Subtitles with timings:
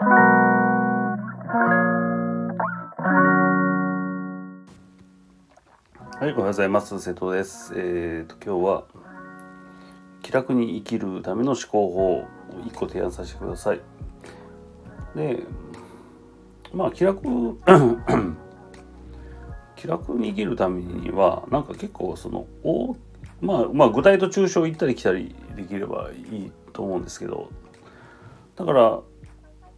[0.00, 0.04] は
[6.22, 7.00] い、おはようございます。
[7.00, 7.74] 瀬戸です。
[7.74, 8.84] えっ、ー、と今日は
[10.22, 12.28] 気楽に生きるための思考法を
[12.64, 13.80] 一個提案させてください。
[15.16, 15.42] で、
[16.72, 17.20] まあ気楽
[19.74, 22.94] 気楽に生きるためにはなんか結構そのお
[23.40, 27.50] まあまあ具体と抽象行ったり来たりできればいいと思うんですけど
[28.54, 29.00] だから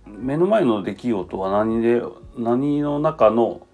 [0.07, 2.03] 目の前の出来事は何で
[2.37, 3.67] 何の中の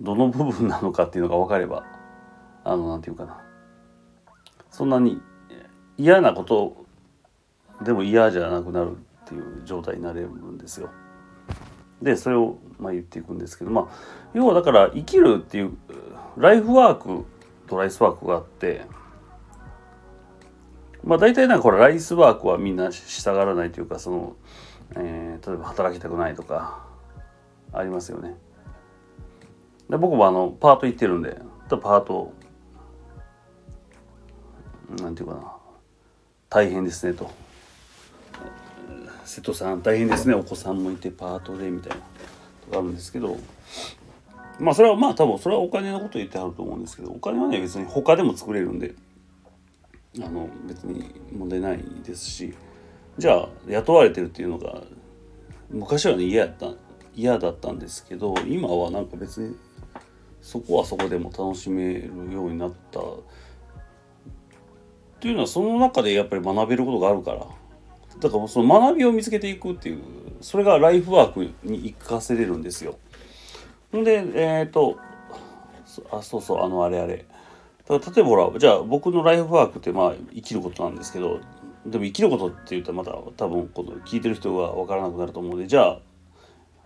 [0.00, 1.84] どの部分なのかっていうのが分かれば
[2.64, 3.40] あのなんていうかな
[4.70, 5.20] そんなに
[5.96, 6.84] 嫌なこと
[7.82, 10.90] でも嫌じゃなくなるっていう状態になれるんですよ。
[12.02, 15.76] でそれをまあ言っていくんですけどまあ要はだから生きるっていう
[16.36, 17.24] ライフワーク
[17.66, 18.82] とライスワークがあって
[21.02, 24.36] まあ大体なんかこれライスワークはみんなしたがらないというかその、
[24.94, 26.86] えー、例えば働きたくないとか
[27.72, 28.36] ありますよね。
[29.90, 31.38] で僕もあのパート行ってるんで
[31.68, 32.32] パート
[35.00, 35.52] なんていうかな
[36.48, 37.30] 大変ですねと
[39.24, 41.96] 瀬戸さん大変ですねお子さんもいてパートでみたいな
[42.66, 43.36] とかあるんですけど
[44.58, 48.94] まあそれはまあ多分それはお金のこと言ってはると思うんですけどお金はね別に他でも作れるんで
[50.18, 52.54] あの別に問題ないですし
[53.18, 54.82] じゃあ雇われてるっていうのが
[55.70, 56.68] 昔はね嫌やった
[57.14, 59.56] 嫌だったんですけど今はなんか別に
[60.42, 63.04] そこはそこでも楽しめるようになったっ
[65.18, 67.46] ていうのはその中でやっぱり学べることがあるから
[68.20, 70.00] だからその学びを見つけていくっていう
[70.40, 72.98] それがライフワークに生かせれるんですよ。
[73.96, 74.98] んでえっ、ー、と
[76.10, 77.24] あそうそうあのあれあれ
[77.88, 81.40] 例えばほらじゃあ僕のライフワークってまあ生きることなんですけど
[81.86, 86.00] でも生きることって言ったらまた多分この聞いてる人が分からなくなると思うのでじゃあ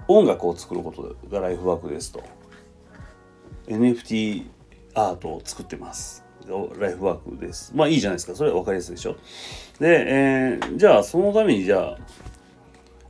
[0.09, 2.23] 音楽を作ることがライフワークですと。
[3.67, 4.47] NFT
[4.95, 6.25] アートを作ってます。
[6.79, 7.73] ライフワークです。
[7.75, 8.35] まあいいじゃないですか。
[8.35, 9.17] それは分かりやすいでしょ。
[9.79, 11.99] で、えー、じゃあそのためにじゃあ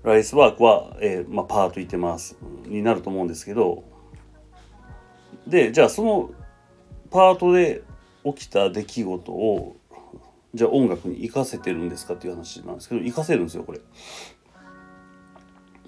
[0.02, 2.36] ライスワークは、えーまあ、パートいてます
[2.66, 3.84] になると思うんですけど
[5.46, 6.30] でじゃあその
[7.10, 7.82] パートで
[8.24, 9.76] 起きた出来事を
[10.54, 13.80] じゃあ音楽に活かせてるんですかっていう話なんですけど活かせるんですよこれ。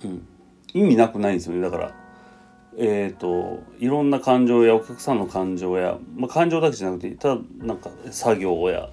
[0.04, 0.26] うん、
[0.72, 1.62] 意味なくないんですよね。
[1.62, 1.94] だから
[2.78, 8.88] えーと、いろんな感情やお客さんの感情や、まあ、感情だけじゃなくてただなんか作業や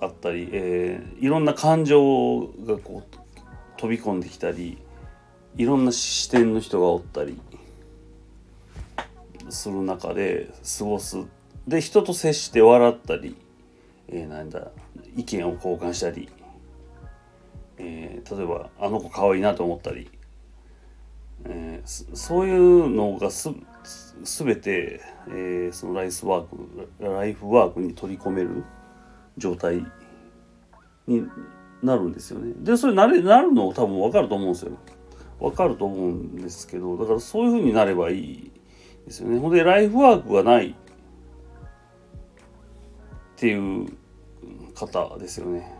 [0.00, 3.18] あったり、えー、いろんな感情がこう
[3.76, 4.78] 飛び込んできたり
[5.56, 7.38] いろんな視点の人がおったり
[9.50, 11.18] する中で過ごす。
[11.68, 13.36] で人と接して笑ったり、
[14.08, 14.68] えー、なんだ
[15.16, 16.28] 意見を交換したり、
[17.78, 20.10] えー、例えばあの子可愛いなと思ったり
[21.46, 23.50] えー、そういうのがす
[24.22, 28.64] 全て、えー、そのライスワークライフワークに取り込める
[29.36, 29.84] 状態
[31.06, 31.26] に
[31.82, 32.54] なるんですよね。
[32.56, 34.72] でそれなれなるの多分分かると思うんですよ。
[35.38, 38.52] 分かると思うんですけどだからそういうふうになればいい
[39.04, 39.38] ですよね。
[39.38, 40.74] ほんでライフワークがない
[43.34, 43.88] っていう
[44.74, 45.74] 方ですよね。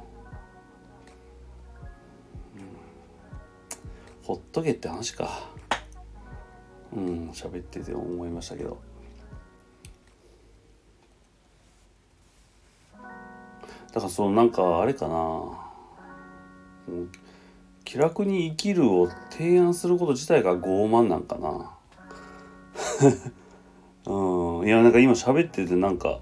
[4.25, 5.51] ほっとけって話か。
[6.93, 8.79] うん喋ってて思いましたけど。
[13.93, 15.65] だからそのなんかあれかな。
[17.85, 21.71] 気楽に生きるを提案すること自体が傲慢なんかな。
[24.13, 24.67] うん。
[24.67, 26.19] いやなんか今喋っててなんか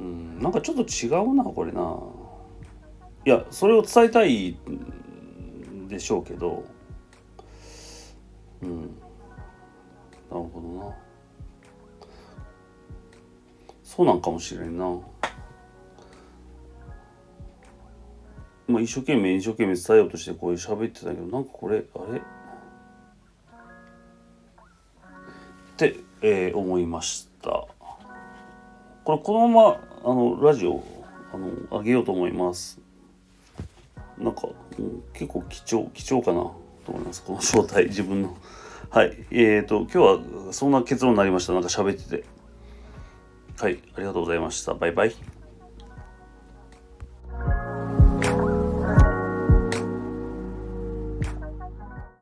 [0.00, 0.38] うん。
[0.40, 1.98] なんかちょっと違うなこれな。
[3.26, 4.58] いやそれを伝えたい
[5.88, 6.64] でしょうけど。
[8.62, 8.80] うん。
[8.80, 8.92] なる
[10.30, 10.94] ほどな。
[13.82, 14.84] そうなんかもしれんな。
[18.68, 22.20] まあ一生懸命一生懸命伝えようとしてこういう喋ってたけどなんかこれあれ？
[22.20, 22.22] っ
[25.76, 27.50] て、えー、思いました。
[29.02, 30.82] これこのままあのラジオ
[31.32, 32.80] あの上げようと思います
[34.18, 34.48] なんか、
[34.78, 36.42] うん、結構貴重貴重かな
[36.84, 38.36] と思いますこの正体自分の。
[38.90, 39.16] はい。
[39.30, 39.98] えっ、ー、と、今日
[40.46, 41.52] はそんな結論になりました。
[41.52, 42.24] なんか喋ってて。
[43.56, 43.78] はい。
[43.94, 44.74] ありがとうございました。
[44.74, 45.14] バイバイ。